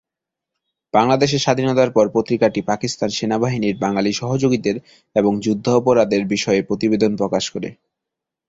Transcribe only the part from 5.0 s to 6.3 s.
এবং যুদ্ধাপরাধের